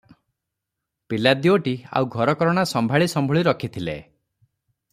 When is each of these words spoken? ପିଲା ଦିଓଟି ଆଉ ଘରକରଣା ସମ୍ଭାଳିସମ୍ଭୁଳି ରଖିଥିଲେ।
ପିଲା 1.13 1.33
ଦିଓଟି 1.41 1.73
ଆଉ 1.99 2.09
ଘରକରଣା 2.15 2.65
ସମ୍ଭାଳିସମ୍ଭୁଳି 2.73 3.45
ରଖିଥିଲେ। 3.51 3.97